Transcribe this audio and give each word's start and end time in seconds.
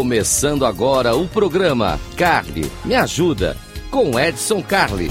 Começando 0.00 0.64
agora 0.64 1.14
o 1.14 1.28
programa 1.28 2.00
Carly 2.16 2.72
Me 2.86 2.94
Ajuda 2.94 3.54
com 3.90 4.18
Edson 4.18 4.62
Carli. 4.62 5.10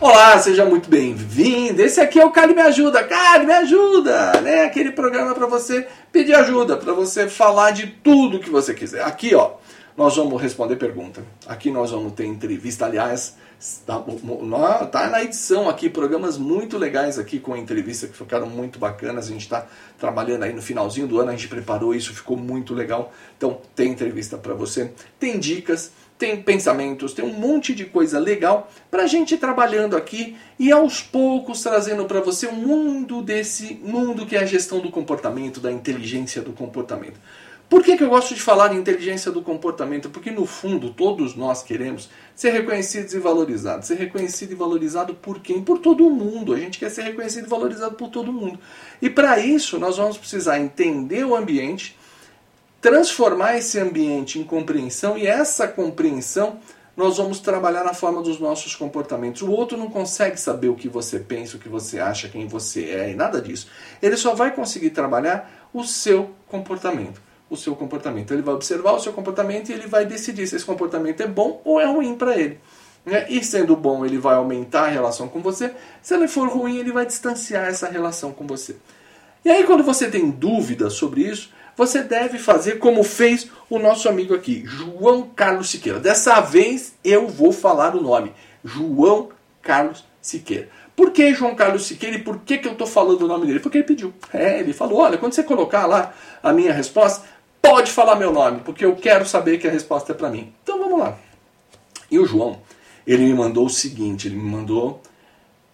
Olá, 0.00 0.38
seja 0.38 0.64
muito 0.64 0.88
bem-vindo. 0.88 1.82
Esse 1.82 2.00
aqui 2.00 2.18
é 2.18 2.24
o 2.24 2.30
Carly 2.30 2.54
Me 2.54 2.62
Ajuda. 2.62 3.04
Carly 3.04 3.44
Me 3.44 3.52
Ajuda, 3.52 4.40
né? 4.40 4.62
Aquele 4.62 4.92
programa 4.92 5.34
para 5.34 5.46
você 5.46 5.86
pedir 6.10 6.34
ajuda, 6.34 6.78
para 6.78 6.94
você 6.94 7.28
falar 7.28 7.72
de 7.72 7.86
tudo 7.88 8.40
que 8.40 8.48
você 8.48 8.72
quiser. 8.72 9.02
Aqui, 9.02 9.34
ó, 9.34 9.50
nós 9.98 10.16
vamos 10.16 10.40
responder 10.40 10.76
pergunta. 10.76 11.22
Aqui 11.46 11.70
nós 11.70 11.90
vamos 11.90 12.14
ter 12.14 12.24
entrevista, 12.24 12.86
aliás, 12.86 13.36
tá, 13.84 14.04
tá 14.86 15.10
na 15.10 15.22
edição 15.22 15.68
aqui, 15.68 15.90
programas 15.90 16.38
muito 16.38 16.78
legais 16.78 17.18
aqui 17.18 17.40
com 17.40 17.56
entrevista 17.56 18.06
que 18.06 18.16
ficaram 18.16 18.48
muito 18.48 18.78
bacanas. 18.78 19.26
A 19.26 19.32
gente 19.32 19.42
está 19.42 19.66
trabalhando 19.98 20.44
aí 20.44 20.52
no 20.52 20.62
finalzinho 20.62 21.08
do 21.08 21.20
ano, 21.20 21.30
a 21.30 21.32
gente 21.32 21.48
preparou 21.48 21.94
isso, 21.94 22.14
ficou 22.14 22.36
muito 22.36 22.72
legal. 22.72 23.12
Então, 23.36 23.60
tem 23.74 23.90
entrevista 23.90 24.38
para 24.38 24.54
você, 24.54 24.92
tem 25.18 25.38
dicas, 25.38 25.90
tem 26.16 26.42
pensamentos, 26.42 27.12
tem 27.12 27.24
um 27.24 27.32
monte 27.32 27.74
de 27.74 27.84
coisa 27.84 28.18
legal 28.18 28.70
para 28.90 29.04
a 29.04 29.06
gente 29.06 29.36
trabalhando 29.36 29.96
aqui 29.96 30.36
e 30.58 30.72
aos 30.72 31.00
poucos 31.00 31.62
trazendo 31.62 32.04
para 32.06 32.20
você 32.20 32.48
um 32.48 32.54
mundo 32.54 33.22
desse 33.22 33.74
mundo 33.74 34.26
que 34.26 34.36
é 34.36 34.40
a 34.40 34.46
gestão 34.46 34.80
do 34.80 34.90
comportamento, 34.90 35.60
da 35.60 35.70
inteligência 35.70 36.42
do 36.42 36.52
comportamento. 36.52 37.20
Por 37.68 37.82
que, 37.82 37.98
que 37.98 38.02
eu 38.02 38.08
gosto 38.08 38.34
de 38.34 38.40
falar 38.40 38.72
em 38.72 38.78
inteligência 38.78 39.30
do 39.30 39.42
comportamento? 39.42 40.08
Porque 40.08 40.30
no 40.30 40.46
fundo 40.46 40.90
todos 40.90 41.34
nós 41.36 41.62
queremos 41.62 42.08
ser 42.34 42.50
reconhecidos 42.50 43.12
e 43.12 43.18
valorizados. 43.18 43.88
Ser 43.88 43.96
reconhecido 43.96 44.52
e 44.52 44.54
valorizado 44.54 45.14
por 45.14 45.40
quem? 45.40 45.62
Por 45.62 45.78
todo 45.78 46.08
mundo. 46.08 46.54
A 46.54 46.58
gente 46.58 46.78
quer 46.78 46.90
ser 46.90 47.02
reconhecido 47.02 47.44
e 47.44 47.48
valorizado 47.48 47.94
por 47.94 48.08
todo 48.08 48.32
mundo. 48.32 48.58
E 49.02 49.10
para 49.10 49.38
isso 49.38 49.78
nós 49.78 49.98
vamos 49.98 50.16
precisar 50.16 50.58
entender 50.58 51.26
o 51.26 51.36
ambiente, 51.36 51.94
transformar 52.80 53.58
esse 53.58 53.78
ambiente 53.78 54.38
em 54.38 54.44
compreensão 54.44 55.18
e 55.18 55.26
essa 55.26 55.68
compreensão 55.68 56.58
nós 56.96 57.18
vamos 57.18 57.38
trabalhar 57.38 57.84
na 57.84 57.92
forma 57.92 58.22
dos 58.22 58.40
nossos 58.40 58.74
comportamentos. 58.74 59.42
O 59.42 59.50
outro 59.50 59.76
não 59.76 59.90
consegue 59.90 60.40
saber 60.40 60.68
o 60.68 60.74
que 60.74 60.88
você 60.88 61.18
pensa, 61.18 61.58
o 61.58 61.60
que 61.60 61.68
você 61.68 62.00
acha, 62.00 62.30
quem 62.30 62.46
você 62.46 62.86
é 62.86 63.10
e 63.10 63.14
nada 63.14 63.42
disso. 63.42 63.68
Ele 64.00 64.16
só 64.16 64.34
vai 64.34 64.54
conseguir 64.54 64.90
trabalhar 64.90 65.68
o 65.74 65.84
seu 65.84 66.30
comportamento 66.48 67.27
o 67.50 67.56
seu 67.56 67.74
comportamento. 67.74 68.32
Ele 68.32 68.42
vai 68.42 68.54
observar 68.54 68.92
o 68.92 69.00
seu 69.00 69.12
comportamento 69.12 69.70
e 69.70 69.72
ele 69.72 69.86
vai 69.86 70.04
decidir 70.04 70.46
se 70.46 70.56
esse 70.56 70.64
comportamento 70.64 71.20
é 71.22 71.26
bom 71.26 71.60
ou 71.64 71.80
é 71.80 71.86
ruim 71.86 72.14
para 72.14 72.36
ele. 72.36 72.60
Né? 73.04 73.26
E 73.28 73.42
sendo 73.42 73.74
bom, 73.76 74.04
ele 74.04 74.18
vai 74.18 74.34
aumentar 74.34 74.82
a 74.82 74.88
relação 74.88 75.28
com 75.28 75.40
você. 75.40 75.72
Se 76.02 76.14
ele 76.14 76.28
for 76.28 76.48
ruim, 76.48 76.78
ele 76.78 76.92
vai 76.92 77.06
distanciar 77.06 77.66
essa 77.66 77.88
relação 77.88 78.32
com 78.32 78.46
você. 78.46 78.76
E 79.44 79.50
aí, 79.50 79.64
quando 79.64 79.82
você 79.82 80.10
tem 80.10 80.30
dúvidas 80.30 80.94
sobre 80.94 81.22
isso, 81.22 81.50
você 81.76 82.02
deve 82.02 82.38
fazer 82.38 82.78
como 82.78 83.04
fez 83.04 83.48
o 83.70 83.78
nosso 83.78 84.08
amigo 84.08 84.34
aqui, 84.34 84.64
João 84.66 85.30
Carlos 85.34 85.70
Siqueira. 85.70 86.00
Dessa 86.00 86.40
vez 86.40 86.94
eu 87.04 87.28
vou 87.28 87.52
falar 87.52 87.94
o 87.94 88.02
nome: 88.02 88.32
João 88.64 89.28
Carlos 89.62 90.04
Siqueira. 90.20 90.68
Por 90.96 91.12
que 91.12 91.32
João 91.32 91.54
Carlos 91.54 91.86
Siqueira 91.86 92.16
e 92.16 92.22
por 92.22 92.40
que, 92.40 92.58
que 92.58 92.66
eu 92.66 92.72
estou 92.72 92.86
falando 92.86 93.22
o 93.22 93.28
nome 93.28 93.46
dele? 93.46 93.60
Porque 93.60 93.78
ele 93.78 93.86
pediu. 93.86 94.12
É, 94.34 94.58
ele 94.58 94.72
falou: 94.72 94.98
olha, 94.98 95.16
quando 95.16 95.32
você 95.32 95.44
colocar 95.44 95.86
lá 95.86 96.12
a 96.42 96.52
minha 96.52 96.72
resposta, 96.72 97.24
pode 97.68 97.92
falar 97.92 98.16
meu 98.16 98.32
nome, 98.32 98.60
porque 98.64 98.84
eu 98.84 98.96
quero 98.96 99.26
saber 99.26 99.58
que 99.58 99.68
a 99.68 99.70
resposta 99.70 100.12
é 100.12 100.14
para 100.14 100.30
mim. 100.30 100.52
Então 100.62 100.78
vamos 100.78 100.98
lá. 100.98 101.18
E 102.10 102.18
o 102.18 102.26
João, 102.26 102.60
ele 103.06 103.24
me 103.24 103.34
mandou 103.34 103.66
o 103.66 103.70
seguinte, 103.70 104.26
ele 104.26 104.36
me 104.36 104.50
mandou, 104.50 105.02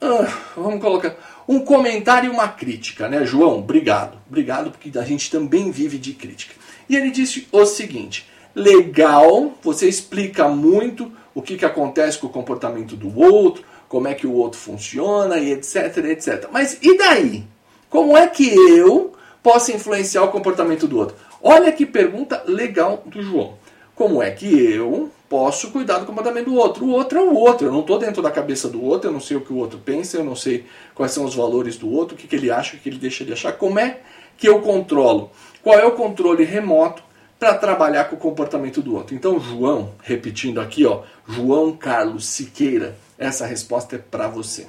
ah, 0.01 0.27
vamos 0.57 0.81
colocar, 0.81 1.17
um 1.47 1.61
comentário 1.61 2.29
e 2.29 2.35
uma 2.35 2.49
crítica, 2.49 3.09
né? 3.09 3.25
João, 3.25 3.59
obrigado. 3.59 4.19
Obrigado 4.29 4.71
porque 4.71 4.97
a 4.99 5.03
gente 5.03 5.31
também 5.31 5.71
vive 5.71 5.99
de 5.99 6.15
crítica. 6.15 6.55
E 6.89 6.97
ele 6.97 7.11
disse 7.11 7.47
o 7.53 7.65
seguinte, 7.65 8.27
legal, 8.55 9.53
você 9.63 9.89
explica 9.89 10.49
muito 10.49 11.13
o 11.35 11.43
que, 11.43 11.57
que 11.57 11.65
acontece 11.65 12.19
com 12.19 12.27
o 12.27 12.31
comportamento 12.31 12.97
do 12.97 13.17
outro, 13.19 13.65
como 13.89 14.09
é 14.09 14.15
que 14.15 14.27
o 14.27 14.33
outro 14.33 14.59
funciona 14.59 15.39
e 15.39 15.53
etc, 15.53 15.97
etc. 16.09 16.49
Mas 16.51 16.79
e 16.83 16.97
daí? 16.97 17.45
Como 17.89 18.17
é 18.17 18.27
que 18.27 18.49
eu 18.49 19.13
posso 19.43 19.71
influenciar 19.71 20.25
o 20.25 20.33
comportamento 20.33 20.89
do 20.89 20.99
outro? 20.99 21.17
Olha 21.47 21.71
que 21.71 21.85
pergunta 21.85 22.43
legal 22.47 23.03
do 23.05 23.21
João. 23.21 23.59
Como 23.95 24.23
é 24.23 24.31
que 24.31 24.47
eu 24.47 25.11
posso 25.29 25.71
cuidar 25.71 25.99
do 25.99 26.07
comportamento 26.07 26.47
do 26.47 26.55
outro? 26.55 26.87
O 26.87 26.89
outro 26.89 27.19
é 27.19 27.23
o 27.23 27.35
outro. 27.35 27.67
Eu 27.67 27.73
não 27.73 27.81
estou 27.81 27.99
dentro 27.99 28.23
da 28.23 28.31
cabeça 28.31 28.67
do 28.67 28.83
outro, 28.83 29.11
eu 29.11 29.13
não 29.13 29.21
sei 29.21 29.37
o 29.37 29.43
que 29.43 29.53
o 29.53 29.57
outro 29.57 29.79
pensa, 29.79 30.17
eu 30.17 30.25
não 30.25 30.35
sei 30.35 30.65
quais 30.95 31.13
são 31.13 31.23
os 31.27 31.35
valores 31.35 31.77
do 31.77 31.93
outro, 31.93 32.15
o 32.15 32.19
que, 32.19 32.27
que 32.27 32.35
ele 32.35 32.51
acha, 32.51 32.77
o 32.77 32.81
que 32.81 32.89
ele 32.89 32.97
deixa 32.97 33.27
de 33.27 33.35
achar. 33.35 33.53
Como 33.53 33.79
é 33.79 34.01
que 34.39 34.49
eu 34.49 34.63
controlo? 34.63 35.31
Qual 35.63 35.79
é 35.79 35.85
o 35.85 35.93
controle 35.93 36.45
remoto 36.45 37.03
para 37.39 37.53
trabalhar 37.59 38.05
com 38.05 38.17
o 38.17 38.19
comportamento 38.19 38.81
do 38.81 38.95
outro? 38.97 39.15
Então, 39.15 39.39
João, 39.39 39.93
repetindo 40.03 40.63
aqui, 40.63 40.87
ó, 40.87 41.03
João 41.29 41.77
Carlos 41.77 42.25
Siqueira, 42.25 42.97
essa 43.19 43.45
resposta 43.45 43.97
é 43.97 43.99
para 43.99 44.29
você. 44.29 44.67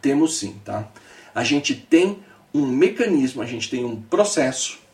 Temos 0.00 0.38
sim, 0.38 0.60
tá? 0.64 0.86
A 1.34 1.42
gente 1.42 1.74
tem 1.74 2.20
um 2.54 2.64
mecanismo, 2.64 3.42
a 3.42 3.46
gente 3.46 3.68
tem 3.68 3.84
um 3.84 4.00
processo 4.00 4.85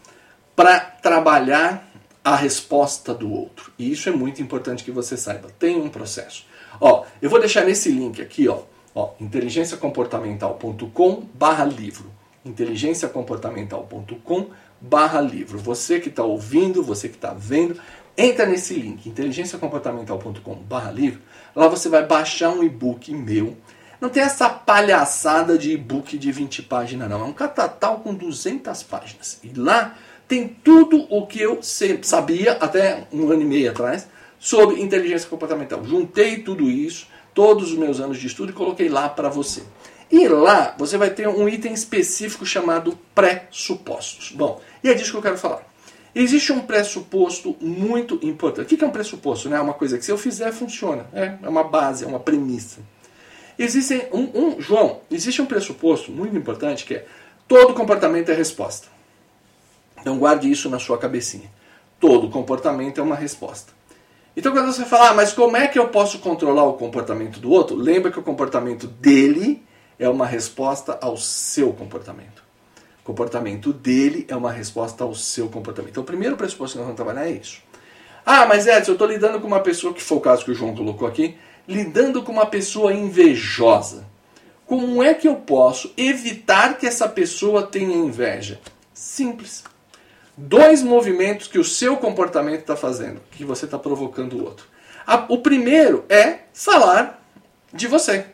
para 0.55 0.81
trabalhar 0.81 1.93
a 2.25 2.37
resposta 2.37 3.13
do 3.13 3.33
outro. 3.33 3.73
E 3.79 3.91
isso 3.91 4.09
é 4.09 4.13
muito 4.13 4.41
importante 4.41 4.85
que 4.85 4.91
você 4.91 5.17
saiba. 5.17 5.49
Tem 5.59 5.77
um 5.77 5.89
processo. 5.89 6.47
Ó, 6.81 7.05
eu 7.21 7.29
vou 7.29 7.41
deixar 7.41 7.65
nesse 7.65 7.91
link 7.91 8.23
aqui, 8.23 8.49
ó, 8.49 8.61
ó 8.95 9.11
inteligenciacomportamental.com 9.21 11.27
barra 11.35 11.65
livro. 11.65 12.13
inteligenciacomportamental.com 12.45 14.47
barra 14.81 15.21
livro. 15.21 15.59
Você 15.59 16.01
que 16.01 16.09
está 16.09 16.25
ouvindo, 16.25 16.83
você 16.83 17.09
que 17.09 17.17
está 17.17 17.33
vendo, 17.33 17.79
entra 18.17 18.47
nesse 18.47 18.75
link, 18.75 19.09
inteligenciacomportamental.com 19.09 20.55
barra 20.55 20.91
livro. 20.91 21.21
Lá 21.55 21.69
você 21.69 21.89
vai 21.89 22.07
baixar 22.07 22.51
um 22.51 22.63
e-book 22.63 23.13
meu. 23.13 23.57
Não 24.01 24.09
tem 24.09 24.23
essa 24.25 24.49
palhaçada 24.49 25.57
de 25.57 25.73
e-book 25.73 26.19
de 26.19 26.33
20 26.33 26.63
páginas, 26.63 27.09
não. 27.09 27.21
É 27.21 27.25
um 27.25 27.33
catatal 27.33 28.01
com 28.01 28.13
200 28.13 28.83
páginas. 28.83 29.39
E 29.45 29.53
lá 29.57 29.97
tem 30.29 30.49
tudo 30.49 31.07
o 31.11 31.27
que 31.27 31.41
eu 31.41 31.61
sabia 31.63 32.53
até 32.53 33.07
um 33.13 33.31
ano 33.31 33.43
e 33.43 33.45
meio 33.45 33.71
atrás 33.71 34.09
sobre 34.39 34.81
inteligência 34.81 35.29
comportamental. 35.29 35.85
Juntei 35.85 36.39
tudo 36.39 36.71
isso, 36.71 37.07
todos 37.35 37.73
os 37.73 37.79
meus 37.79 38.01
anos 38.01 38.19
de 38.19 38.27
estudo 38.27 38.51
e 38.51 38.55
coloquei 38.55 38.89
lá 38.89 39.09
para 39.09 39.29
você. 39.29 39.63
E 40.11 40.29
lá 40.29 40.75
você 40.77 40.99
vai 40.99 41.11
ter 41.11 41.29
um 41.29 41.49
item 41.49 41.73
específico 41.73 42.45
chamado 42.45 42.99
pressupostos. 43.15 44.33
Bom, 44.33 44.61
e 44.83 44.91
é 44.91 44.95
disso 44.95 45.11
que 45.11 45.17
eu 45.17 45.23
quero 45.23 45.39
falar. 45.39 45.63
Existe 46.15 46.53
um 46.53 46.61
pressuposto 46.61 47.57
muito 47.61 48.19
importante. 48.23 48.75
O 48.75 48.79
que 48.79 48.85
é 48.85 48.87
um 48.87 48.91
pressuposto? 48.91 49.53
É 49.53 49.61
uma 49.61 49.73
coisa 49.73 49.97
que 49.97 50.05
se 50.05 50.11
eu 50.11 50.19
fizer 50.19 50.53
funciona. 50.53 51.07
É, 51.15 51.37
é 51.43 51.49
uma 51.49 51.65
base, 51.65 52.05
é 52.05 52.07
uma 52.07 52.21
premissa. 52.21 52.81
Existe 53.59 54.09
um, 54.13 54.29
um, 54.35 54.61
João, 54.61 55.01
existe 55.11 55.41
um 55.41 55.47
pressuposto 55.47 56.11
muito 56.11 56.37
importante 56.37 56.85
que 56.85 56.95
é 56.95 57.07
todo 57.49 57.75
comportamento 57.75 58.31
é 58.31 58.35
resposta. 58.35 58.89
Então 60.03 60.19
guarde 60.19 60.51
isso 60.51 60.69
na 60.69 60.81
sua 60.81 60.99
cabecinha. 60.99 61.49
Todo 62.01 62.29
comportamento 62.29 63.01
é 63.01 63.03
uma 63.03 63.15
resposta. 63.15 63.73
Então 64.37 64.51
quando 64.51 64.67
você 64.67 64.85
fala, 64.85 65.11
ah, 65.11 65.15
mas 65.15 65.33
como 65.33 65.57
é 65.57 65.69
que 65.69 65.79
eu 65.79 65.89
posso 65.89 66.19
controlar 66.19 66.65
o 66.65 66.73
comportamento 66.73 67.39
do 67.39 67.51
outro? 67.51 67.77
Lembra 67.77 68.11
que 68.11 68.19
o 68.19 68.23
comportamento 68.23 68.89
dele 68.89 69.63
é 69.99 70.09
uma 70.09 70.27
resposta 70.27 70.99
ao 71.01 71.17
seu 71.17 71.73
comportamento. 71.73 72.43
O 73.01 73.05
comportamento 73.05 73.73
dele 73.73 74.27
é 74.29 74.35
uma 74.35 74.51
resposta 74.51 75.05
ao 75.05 75.15
seu 75.15 75.49
comportamento. 75.49 75.93
Então 75.93 76.03
o 76.03 76.07
primeiro 76.07 76.37
pressuposto 76.37 76.73
que 76.73 76.79
nós 76.79 76.87
vamos 76.87 76.97
trabalhar 76.97 77.29
é 77.29 77.33
isso. 77.33 77.63
Ah, 78.27 78.45
mas 78.45 78.67
Edson, 78.67 78.91
eu 78.91 78.95
estou 78.95 79.07
lidando 79.07 79.41
com 79.41 79.47
uma 79.47 79.61
pessoa, 79.61 79.95
que 79.95 80.03
foi 80.03 80.19
o 80.19 80.21
caso 80.21 80.45
que 80.45 80.51
o 80.51 80.55
João 80.55 80.75
colocou 80.75 81.07
aqui, 81.07 81.37
lidando 81.69 82.23
com 82.23 82.33
uma 82.33 82.47
pessoa 82.47 82.93
invejosa. 82.93 84.05
Como 84.67 85.01
é 85.03 85.15
que 85.15 85.29
eu 85.29 85.37
posso 85.37 85.93
evitar 85.97 86.79
que 86.79 86.87
essa 86.87 87.09
pessoa 87.09 87.63
tenha 87.63 87.95
inveja? 87.95 88.61
Simples 88.93 89.63
dois 90.37 90.83
movimentos 90.83 91.47
que 91.47 91.59
o 91.59 91.65
seu 91.65 91.97
comportamento 91.97 92.61
está 92.61 92.77
fazendo, 92.77 93.21
que 93.31 93.45
você 93.45 93.65
está 93.65 93.79
provocando 93.79 94.35
o 94.35 94.45
outro. 94.45 94.67
o 95.29 95.39
primeiro 95.39 96.05
é 96.09 96.41
falar 96.53 97.23
de 97.73 97.87
você. 97.87 98.27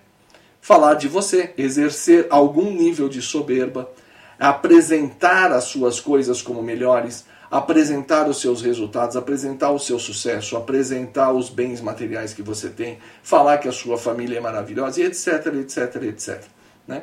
Falar 0.61 0.95
de 0.95 1.09
você, 1.09 1.55
exercer 1.57 2.27
algum 2.31 2.71
nível 2.71 3.09
de 3.09 3.23
soberba, 3.23 3.91
apresentar 4.39 5.53
as 5.53 5.65
suas 5.65 5.99
coisas 5.99 6.43
como 6.43 6.63
melhores, 6.63 7.25
apresentar 7.51 8.29
os 8.29 8.41
seus 8.41 8.61
resultados, 8.61 9.17
apresentar 9.17 9.71
o 9.71 9.79
seu 9.79 9.99
sucesso, 9.99 10.57
apresentar 10.57 11.33
os 11.33 11.49
bens 11.49 11.81
materiais 11.81 12.35
que 12.35 12.43
você 12.43 12.69
tem, 12.69 12.99
falar 13.23 13.59
que 13.59 13.69
a 13.69 13.73
sua 13.73 13.97
família 13.97 14.39
é 14.39 14.41
maravilhosa, 14.41 15.03
etc, 15.03 15.47
etc, 15.55 16.03
etc. 16.03 16.43
Né? 16.87 17.03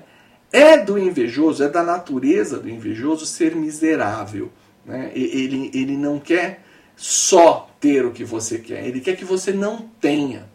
É 0.52 0.78
do 0.78 0.98
invejoso, 0.98 1.64
é 1.64 1.68
da 1.68 1.84
natureza 1.84 2.60
do 2.60 2.70
invejoso 2.70 3.26
ser 3.26 3.56
miserável. 3.56 4.52
Né? 4.86 5.12
Ele, 5.14 5.72
ele 5.74 5.98
não 5.98 6.20
quer 6.20 6.62
só 6.96 7.70
ter 7.80 8.06
o 8.06 8.12
que 8.12 8.24
você 8.24 8.60
quer, 8.60 8.86
ele 8.86 9.02
quer 9.02 9.16
que 9.16 9.26
você 9.26 9.52
não 9.52 9.90
tenha. 10.00 10.48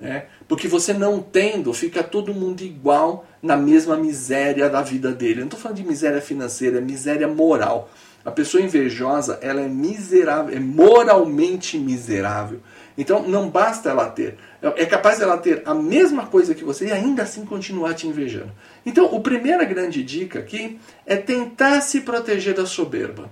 Né? 0.00 0.26
Porque 0.46 0.68
você 0.68 0.92
não 0.92 1.20
tendo, 1.20 1.72
fica 1.72 2.02
todo 2.02 2.32
mundo 2.32 2.62
igual 2.62 3.26
na 3.42 3.56
mesma 3.56 3.96
miséria 3.96 4.68
da 4.70 4.80
vida 4.80 5.12
dele. 5.12 5.34
Eu 5.34 5.40
não 5.40 5.44
estou 5.46 5.60
falando 5.60 5.78
de 5.78 5.84
miséria 5.84 6.20
financeira, 6.20 6.78
é 6.78 6.80
miséria 6.80 7.26
moral. 7.26 7.90
A 8.24 8.30
pessoa 8.30 8.62
invejosa, 8.62 9.38
ela 9.42 9.60
é 9.60 9.68
miserável, 9.68 10.56
é 10.56 10.60
moralmente 10.60 11.78
miserável. 11.78 12.60
Então 12.96 13.26
não 13.26 13.48
basta 13.48 13.90
ela 13.90 14.08
ter, 14.10 14.36
é 14.60 14.84
capaz 14.84 15.18
dela 15.18 15.38
ter 15.38 15.62
a 15.64 15.72
mesma 15.72 16.26
coisa 16.26 16.54
que 16.54 16.64
você 16.64 16.86
e 16.86 16.92
ainda 16.92 17.22
assim 17.22 17.44
continuar 17.44 17.94
te 17.94 18.08
invejando. 18.08 18.50
Então, 18.84 19.14
a 19.14 19.20
primeira 19.20 19.64
grande 19.64 20.02
dica 20.02 20.40
aqui 20.40 20.78
é 21.06 21.16
tentar 21.16 21.80
se 21.80 22.00
proteger 22.00 22.54
da 22.54 22.66
soberba. 22.66 23.30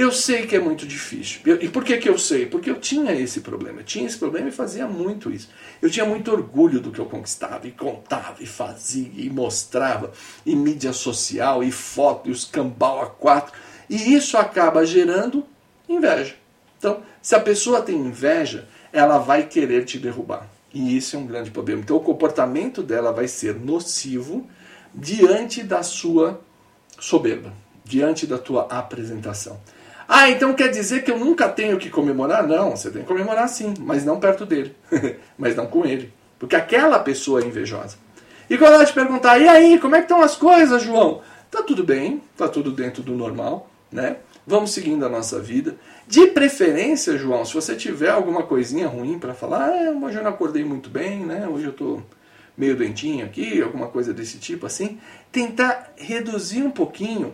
Eu 0.00 0.10
sei 0.10 0.46
que 0.46 0.56
é 0.56 0.58
muito 0.58 0.86
difícil. 0.86 1.42
E 1.60 1.68
por 1.68 1.84
que, 1.84 1.98
que 1.98 2.08
eu 2.08 2.16
sei? 2.16 2.46
Porque 2.46 2.70
eu 2.70 2.80
tinha 2.80 3.12
esse 3.12 3.42
problema. 3.42 3.80
Eu 3.80 3.84
tinha 3.84 4.06
esse 4.06 4.16
problema 4.16 4.48
e 4.48 4.50
fazia 4.50 4.86
muito 4.86 5.30
isso. 5.30 5.50
Eu 5.82 5.90
tinha 5.90 6.06
muito 6.06 6.32
orgulho 6.32 6.80
do 6.80 6.90
que 6.90 6.98
eu 6.98 7.04
conquistava, 7.04 7.68
e 7.68 7.70
contava, 7.70 8.36
e 8.40 8.46
fazia, 8.46 9.10
e 9.14 9.28
mostrava, 9.28 10.10
e 10.46 10.56
mídia 10.56 10.94
social, 10.94 11.62
e 11.62 11.70
foto, 11.70 12.30
e 12.30 12.32
os 12.32 12.46
cambal 12.46 13.02
a 13.02 13.10
quatro. 13.10 13.52
E 13.90 14.14
isso 14.14 14.38
acaba 14.38 14.86
gerando 14.86 15.44
inveja. 15.86 16.34
Então, 16.78 17.02
se 17.20 17.34
a 17.34 17.40
pessoa 17.40 17.82
tem 17.82 17.96
inveja, 17.96 18.66
ela 18.90 19.18
vai 19.18 19.48
querer 19.48 19.84
te 19.84 19.98
derrubar. 19.98 20.48
E 20.72 20.96
isso 20.96 21.14
é 21.14 21.18
um 21.18 21.26
grande 21.26 21.50
problema. 21.50 21.82
Então, 21.82 21.98
o 21.98 22.00
comportamento 22.00 22.82
dela 22.82 23.12
vai 23.12 23.28
ser 23.28 23.54
nocivo 23.54 24.48
diante 24.94 25.62
da 25.62 25.82
sua 25.82 26.40
soberba, 26.98 27.52
diante 27.84 28.26
da 28.26 28.38
tua 28.38 28.62
apresentação. 28.62 29.60
Ah, 30.12 30.28
então 30.28 30.52
quer 30.54 30.66
dizer 30.70 31.04
que 31.04 31.10
eu 31.12 31.16
nunca 31.16 31.48
tenho 31.48 31.78
que 31.78 31.88
comemorar? 31.88 32.44
Não, 32.44 32.72
você 32.72 32.90
tem 32.90 33.02
que 33.02 33.06
comemorar 33.06 33.48
sim, 33.48 33.74
mas 33.78 34.04
não 34.04 34.18
perto 34.18 34.44
dele, 34.44 34.74
mas 35.38 35.54
não 35.54 35.68
com 35.68 35.86
ele, 35.86 36.12
porque 36.36 36.56
aquela 36.56 36.98
pessoa 36.98 37.40
é 37.40 37.46
invejosa. 37.46 37.96
E 38.50 38.58
quando 38.58 38.74
ela 38.74 38.84
te 38.84 38.92
perguntar, 38.92 39.38
e 39.38 39.46
aí, 39.46 39.78
como 39.78 39.94
é 39.94 39.98
que 39.98 40.06
estão 40.06 40.20
as 40.20 40.34
coisas, 40.34 40.82
João? 40.82 41.22
Tá 41.48 41.62
tudo 41.62 41.84
bem, 41.84 42.20
tá 42.36 42.48
tudo 42.48 42.72
dentro 42.72 43.04
do 43.04 43.12
normal, 43.12 43.70
né? 43.92 44.16
Vamos 44.44 44.72
seguindo 44.72 45.06
a 45.06 45.08
nossa 45.08 45.38
vida. 45.38 45.76
De 46.08 46.26
preferência, 46.26 47.16
João, 47.16 47.44
se 47.44 47.54
você 47.54 47.76
tiver 47.76 48.10
alguma 48.10 48.42
coisinha 48.42 48.88
ruim 48.88 49.16
para 49.16 49.32
falar, 49.32 49.68
ah, 49.68 49.92
hoje 49.92 50.16
eu 50.16 50.24
não 50.24 50.30
acordei 50.30 50.64
muito 50.64 50.90
bem, 50.90 51.20
né? 51.20 51.46
Hoje 51.46 51.66
eu 51.66 51.72
tô 51.72 52.02
meio 52.56 52.74
doentinho 52.74 53.24
aqui, 53.24 53.62
alguma 53.62 53.86
coisa 53.86 54.12
desse 54.12 54.38
tipo 54.38 54.66
assim, 54.66 54.98
tentar 55.30 55.92
reduzir 55.96 56.64
um 56.64 56.70
pouquinho 56.72 57.32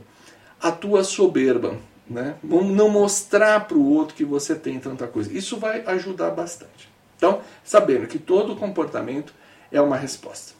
a 0.60 0.70
tua 0.70 1.02
soberba, 1.02 1.76
né? 2.08 2.36
Não 2.42 2.88
mostrar 2.88 3.66
para 3.66 3.76
o 3.76 3.92
outro 3.92 4.14
que 4.14 4.24
você 4.24 4.54
tem 4.54 4.78
tanta 4.78 5.06
coisa. 5.06 5.32
Isso 5.32 5.58
vai 5.58 5.82
ajudar 5.86 6.30
bastante. 6.30 6.88
Então, 7.16 7.40
sabendo 7.64 8.06
que 8.06 8.18
todo 8.18 8.56
comportamento 8.56 9.34
é 9.72 9.80
uma 9.80 9.96
resposta. 9.96 10.54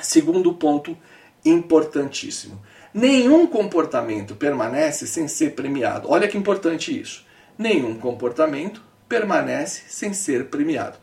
Segundo 0.00 0.52
ponto 0.54 0.96
importantíssimo. 1.44 2.60
Nenhum 2.92 3.46
comportamento 3.46 4.34
permanece 4.34 5.06
sem 5.06 5.28
ser 5.28 5.54
premiado. 5.54 6.08
Olha 6.10 6.28
que 6.28 6.36
importante 6.36 6.98
isso. 6.98 7.24
Nenhum 7.56 7.94
comportamento 7.94 8.82
permanece 9.08 9.82
sem 9.88 10.12
ser 10.12 10.46
premiado. 10.46 10.98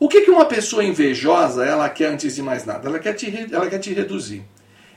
O 0.00 0.08
que, 0.08 0.22
que 0.22 0.30
uma 0.30 0.46
pessoa 0.46 0.82
invejosa 0.82 1.64
ela 1.64 1.88
quer 1.88 2.06
antes 2.06 2.34
de 2.34 2.42
mais 2.42 2.64
nada? 2.64 2.88
Ela 2.88 2.98
quer 2.98 3.12
te, 3.12 3.48
ela 3.52 3.68
quer 3.68 3.78
te 3.78 3.92
reduzir. 3.92 4.44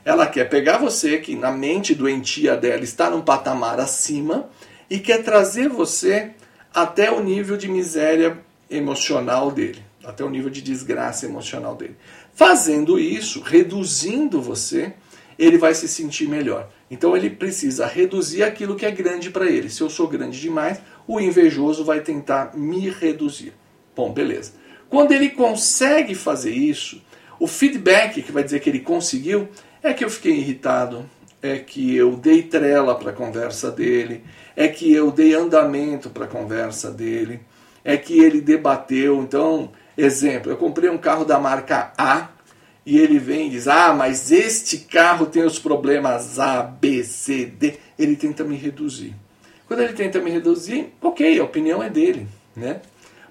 Ela 0.06 0.24
quer 0.28 0.48
pegar 0.48 0.78
você, 0.78 1.18
que 1.18 1.34
na 1.34 1.50
mente 1.50 1.92
doentia 1.92 2.56
dela 2.56 2.84
está 2.84 3.10
num 3.10 3.22
patamar 3.22 3.80
acima, 3.80 4.48
e 4.88 5.00
quer 5.00 5.24
trazer 5.24 5.68
você 5.68 6.30
até 6.72 7.10
o 7.10 7.18
nível 7.18 7.56
de 7.56 7.66
miséria 7.66 8.38
emocional 8.70 9.50
dele, 9.50 9.82
até 10.04 10.22
o 10.22 10.30
nível 10.30 10.48
de 10.48 10.62
desgraça 10.62 11.26
emocional 11.26 11.74
dele. 11.74 11.96
Fazendo 12.32 13.00
isso, 13.00 13.40
reduzindo 13.40 14.40
você, 14.40 14.92
ele 15.36 15.58
vai 15.58 15.74
se 15.74 15.88
sentir 15.88 16.28
melhor. 16.28 16.70
Então 16.88 17.16
ele 17.16 17.28
precisa 17.28 17.84
reduzir 17.84 18.44
aquilo 18.44 18.76
que 18.76 18.86
é 18.86 18.92
grande 18.92 19.30
para 19.30 19.46
ele. 19.46 19.68
Se 19.68 19.80
eu 19.80 19.90
sou 19.90 20.06
grande 20.06 20.40
demais, 20.40 20.80
o 21.04 21.20
invejoso 21.20 21.84
vai 21.84 22.00
tentar 22.00 22.56
me 22.56 22.90
reduzir. 22.90 23.54
Bom, 23.96 24.12
beleza. 24.12 24.52
Quando 24.88 25.10
ele 25.10 25.30
consegue 25.30 26.14
fazer 26.14 26.52
isso, 26.52 27.02
o 27.40 27.48
feedback 27.48 28.22
que 28.22 28.30
vai 28.30 28.44
dizer 28.44 28.60
que 28.60 28.70
ele 28.70 28.80
conseguiu 28.80 29.48
é 29.82 29.92
que 29.92 30.04
eu 30.04 30.10
fiquei 30.10 30.36
irritado, 30.36 31.08
é 31.42 31.58
que 31.58 31.94
eu 31.94 32.16
dei 32.16 32.42
trela 32.42 32.94
para 32.94 33.10
a 33.10 33.14
conversa 33.14 33.70
dele, 33.70 34.24
é 34.54 34.68
que 34.68 34.92
eu 34.92 35.10
dei 35.10 35.34
andamento 35.34 36.10
para 36.10 36.24
a 36.24 36.28
conversa 36.28 36.90
dele, 36.90 37.40
é 37.84 37.96
que 37.96 38.18
ele 38.18 38.40
debateu. 38.40 39.20
Então, 39.22 39.70
exemplo, 39.96 40.50
eu 40.50 40.56
comprei 40.56 40.90
um 40.90 40.98
carro 40.98 41.24
da 41.24 41.38
marca 41.38 41.92
A 41.96 42.30
e 42.84 42.98
ele 42.98 43.18
vem 43.18 43.48
e 43.48 43.50
diz: 43.50 43.68
Ah, 43.68 43.92
mas 43.92 44.32
este 44.32 44.78
carro 44.78 45.26
tem 45.26 45.44
os 45.44 45.58
problemas 45.58 46.38
A, 46.38 46.62
B, 46.62 47.04
C, 47.04 47.46
D. 47.46 47.74
Ele 47.98 48.16
tenta 48.16 48.44
me 48.44 48.56
reduzir. 48.56 49.14
Quando 49.66 49.80
ele 49.80 49.92
tenta 49.92 50.20
me 50.20 50.30
reduzir, 50.30 50.92
ok, 51.02 51.40
a 51.40 51.44
opinião 51.44 51.82
é 51.82 51.90
dele, 51.90 52.28
né? 52.54 52.80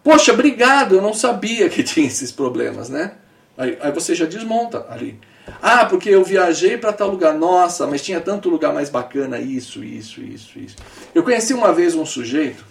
Poxa, 0.03 0.33
obrigado, 0.33 0.95
eu 0.95 1.01
não 1.01 1.13
sabia 1.13 1.69
que 1.69 1.81
tinha 1.83 2.05
esses 2.05 2.31
problemas, 2.31 2.89
né? 2.89 3.13
Aí, 3.57 3.77
aí 3.81 3.91
você 3.91 4.13
já 4.13 4.25
desmonta 4.25 4.85
ali. 4.89 5.19
Ah, 5.61 5.85
porque 5.85 6.09
eu 6.09 6.23
viajei 6.23 6.77
para 6.77 6.93
tal 6.93 7.09
lugar. 7.09 7.33
Nossa, 7.33 7.85
mas 7.85 8.01
tinha 8.01 8.19
tanto 8.19 8.49
lugar 8.49 8.73
mais 8.73 8.89
bacana, 8.89 9.39
isso, 9.39 9.83
isso, 9.83 10.21
isso, 10.21 10.59
isso. 10.59 10.75
Eu 11.13 11.23
conheci 11.23 11.53
uma 11.53 11.73
vez 11.73 11.95
um 11.95 12.05
sujeito 12.05 12.65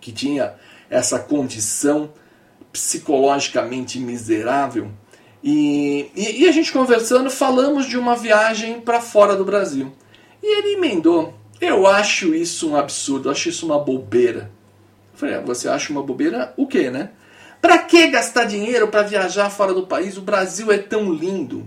que 0.00 0.12
tinha 0.12 0.54
essa 0.90 1.18
condição 1.18 2.12
psicologicamente 2.72 3.98
miserável. 3.98 4.90
E, 5.42 6.10
e, 6.14 6.42
e 6.42 6.48
a 6.48 6.52
gente 6.52 6.72
conversando, 6.72 7.30
falamos 7.30 7.86
de 7.86 7.98
uma 7.98 8.16
viagem 8.16 8.80
para 8.80 9.00
fora 9.00 9.36
do 9.36 9.44
Brasil. 9.44 9.92
E 10.42 10.58
ele 10.58 10.74
emendou. 10.74 11.34
Eu 11.60 11.86
acho 11.86 12.34
isso 12.34 12.70
um 12.70 12.76
absurdo, 12.76 13.28
eu 13.28 13.32
acho 13.32 13.48
isso 13.48 13.64
uma 13.64 13.78
bobeira. 13.78 14.50
Eu 15.12 15.18
falei, 15.18 15.34
ah, 15.36 15.40
você 15.40 15.68
acha 15.68 15.92
uma 15.92 16.02
bobeira 16.02 16.52
o 16.56 16.66
quê, 16.66 16.90
né? 16.90 17.10
Para 17.64 17.78
que 17.78 18.08
gastar 18.08 18.44
dinheiro 18.44 18.88
para 18.88 19.00
viajar 19.04 19.48
fora 19.48 19.72
do 19.72 19.86
país? 19.86 20.18
O 20.18 20.20
Brasil 20.20 20.70
é 20.70 20.76
tão 20.76 21.10
lindo. 21.10 21.66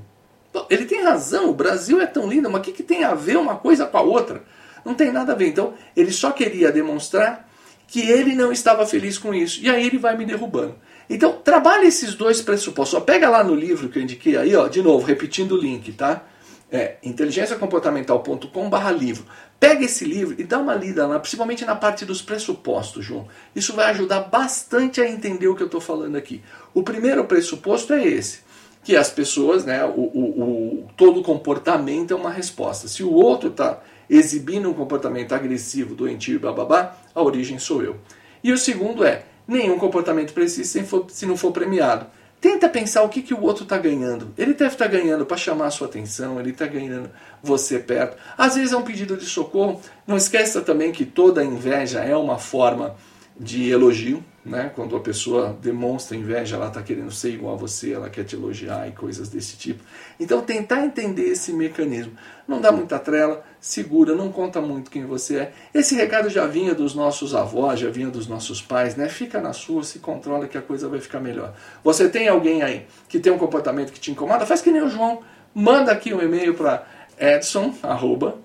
Ele 0.69 0.85
tem 0.85 1.01
razão, 1.01 1.49
o 1.49 1.55
Brasil 1.55 1.99
é 1.99 2.05
tão 2.05 2.29
lindo, 2.29 2.47
mas 2.51 2.61
o 2.61 2.63
que, 2.63 2.71
que 2.71 2.83
tem 2.83 3.03
a 3.03 3.15
ver 3.15 3.35
uma 3.35 3.55
coisa 3.55 3.87
com 3.87 3.97
a 3.97 4.01
outra? 4.01 4.43
Não 4.85 4.93
tem 4.93 5.11
nada 5.11 5.31
a 5.31 5.35
ver. 5.35 5.47
Então, 5.47 5.73
ele 5.95 6.11
só 6.11 6.29
queria 6.29 6.71
demonstrar 6.71 7.49
que 7.87 8.11
ele 8.11 8.35
não 8.35 8.51
estava 8.51 8.85
feliz 8.85 9.17
com 9.17 9.33
isso. 9.33 9.59
E 9.63 9.71
aí 9.71 9.87
ele 9.87 9.97
vai 9.97 10.15
me 10.15 10.23
derrubando. 10.23 10.75
Então, 11.09 11.41
trabalhe 11.43 11.87
esses 11.87 12.13
dois 12.13 12.43
pressupostos. 12.43 12.99
Só 12.99 13.03
pega 13.03 13.27
lá 13.27 13.43
no 13.43 13.55
livro 13.55 13.89
que 13.89 13.97
eu 13.97 14.03
indiquei 14.03 14.37
aí, 14.37 14.55
ó, 14.55 14.67
de 14.67 14.83
novo, 14.83 15.03
repetindo 15.03 15.53
o 15.53 15.57
link, 15.59 15.93
tá? 15.93 16.21
É 16.71 16.97
inteligenciacomportamental.com/barra 17.01 18.91
livro. 18.91 19.25
Pega 19.59 19.85
esse 19.85 20.05
livro 20.05 20.35
e 20.37 20.43
dá 20.43 20.59
uma 20.59 20.75
lida 20.75 21.07
lá, 21.07 21.17
principalmente 21.19 21.65
na 21.65 21.75
parte 21.75 22.05
dos 22.05 22.21
pressupostos, 22.21 23.05
João. 23.05 23.27
Isso 23.55 23.73
vai 23.73 23.89
ajudar 23.91 24.19
bastante 24.21 25.01
a 25.01 25.09
entender 25.09 25.47
o 25.47 25.55
que 25.55 25.63
eu 25.63 25.67
estou 25.67 25.81
falando 25.81 26.15
aqui. 26.15 26.43
O 26.73 26.83
primeiro 26.83 27.23
pressuposto 27.25 27.93
é 27.93 28.05
esse, 28.05 28.41
que 28.83 28.95
as 28.95 29.09
pessoas, 29.09 29.65
né, 29.65 29.83
o, 29.85 29.89
o, 29.89 30.83
o 30.83 30.87
todo 30.95 31.23
comportamento 31.23 32.13
é 32.13 32.15
uma 32.15 32.31
resposta. 32.31 32.87
Se 32.87 33.01
o 33.01 33.11
outro 33.11 33.49
está 33.49 33.81
exibindo 34.09 34.69
um 34.69 34.73
comportamento 34.73 35.33
agressivo, 35.33 35.95
doentio 35.95 36.35
e 36.35 36.39
bababá, 36.39 36.95
a 37.15 37.21
origem 37.21 37.57
sou 37.59 37.81
eu. 37.81 37.97
E 38.43 38.51
o 38.51 38.57
segundo 38.57 39.03
é, 39.03 39.23
nenhum 39.47 39.77
comportamento 39.77 40.33
precisa 40.33 40.85
se 41.09 41.25
não 41.25 41.35
for 41.35 41.51
premiado. 41.51 42.05
Tenta 42.39 42.69
pensar 42.69 43.01
o 43.01 43.09
que, 43.09 43.21
que 43.21 43.33
o 43.33 43.41
outro 43.41 43.63
está 43.63 43.77
ganhando. 43.77 44.31
Ele 44.37 44.53
deve 44.53 44.73
estar 44.73 44.85
tá 44.85 44.91
ganhando 44.91 45.25
para 45.25 45.37
chamar 45.37 45.67
a 45.67 45.71
sua 45.71 45.87
atenção, 45.87 46.39
ele 46.39 46.51
está 46.51 46.67
ganhando 46.67 47.09
você 47.41 47.79
perto. 47.79 48.17
Às 48.37 48.55
vezes 48.55 48.73
é 48.73 48.77
um 48.77 48.83
pedido 48.83 49.17
de 49.17 49.25
socorro. 49.25 49.81
Não 50.05 50.15
esqueça 50.15 50.61
também 50.61 50.91
que 50.91 51.05
toda 51.05 51.43
inveja 51.43 52.01
é 52.01 52.15
uma 52.15 52.37
forma 52.37 52.95
de 53.39 53.69
elogio. 53.69 54.23
Né? 54.43 54.71
Quando 54.73 54.95
a 54.95 55.01
pessoa 55.01 55.57
demonstra 55.61 56.15
inveja, 56.15 56.55
ela 56.55 56.69
está 56.69 56.81
querendo 56.81 57.11
ser 57.11 57.31
igual 57.31 57.55
a 57.55 57.57
você, 57.57 57.91
ela 57.91 58.09
quer 58.09 58.23
te 58.23 58.33
elogiar 58.33 58.87
e 58.87 58.93
coisas 58.93 59.27
desse 59.27 59.57
tipo. 59.57 59.83
Então, 60.17 60.41
tentar 60.41 60.85
entender 60.85 61.23
esse 61.23 61.51
mecanismo. 61.51 62.13
Não 62.47 62.61
dá 62.61 62.71
muita 62.71 62.97
trela, 62.97 63.43
segura, 63.59 64.15
não 64.15 64.31
conta 64.31 64.61
muito 64.61 64.89
quem 64.89 65.05
você 65.05 65.35
é. 65.35 65.53
Esse 65.73 65.95
recado 65.95 66.29
já 66.29 66.47
vinha 66.47 66.73
dos 66.73 66.95
nossos 66.95 67.35
avós, 67.35 67.81
já 67.81 67.89
vinha 67.89 68.07
dos 68.07 68.25
nossos 68.25 68.61
pais, 68.61 68.95
né? 68.95 69.09
Fica 69.09 69.41
na 69.41 69.51
sua, 69.51 69.83
se 69.83 69.99
controla 69.99 70.47
que 70.47 70.57
a 70.57 70.61
coisa 70.61 70.87
vai 70.87 71.01
ficar 71.01 71.19
melhor. 71.19 71.53
Você 71.83 72.07
tem 72.07 72.29
alguém 72.29 72.63
aí 72.63 72.87
que 73.09 73.19
tem 73.19 73.33
um 73.33 73.37
comportamento 73.37 73.91
que 73.91 73.99
te 73.99 74.11
incomoda? 74.11 74.45
Faz 74.45 74.61
que 74.61 74.71
nem 74.71 74.81
o 74.81 74.89
João. 74.89 75.19
Manda 75.53 75.91
aqui 75.91 76.13
um 76.13 76.21
e-mail 76.21 76.53
para 76.53 76.85
edson, 77.19 77.73
arroba, 77.81 78.35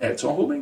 edson, 0.00 0.28
arroba. 0.28 0.56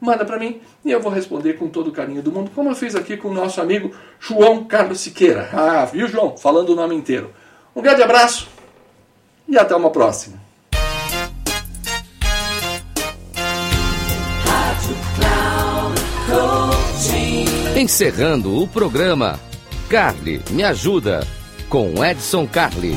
Manda 0.00 0.24
para 0.24 0.38
mim 0.38 0.60
e 0.84 0.90
eu 0.90 1.00
vou 1.00 1.12
responder 1.12 1.54
com 1.54 1.68
todo 1.68 1.88
o 1.88 1.92
carinho 1.92 2.22
do 2.22 2.32
mundo, 2.32 2.50
como 2.54 2.70
eu 2.70 2.74
fiz 2.74 2.94
aqui 2.94 3.16
com 3.16 3.28
o 3.28 3.34
nosso 3.34 3.60
amigo 3.60 3.92
João 4.18 4.64
Carlos 4.64 5.00
Siqueira. 5.00 5.48
Ah, 5.52 5.84
viu, 5.84 6.08
João? 6.08 6.36
Falando 6.36 6.70
o 6.70 6.76
nome 6.76 6.94
inteiro. 6.94 7.30
Um 7.74 7.82
grande 7.82 8.02
abraço 8.02 8.48
e 9.48 9.58
até 9.58 9.74
uma 9.74 9.90
próxima. 9.90 10.42
Encerrando 17.76 18.62
o 18.62 18.68
programa, 18.68 19.38
Carly 19.88 20.40
Me 20.50 20.62
Ajuda, 20.62 21.26
com 21.68 22.04
Edson 22.04 22.46
Carli. 22.46 22.96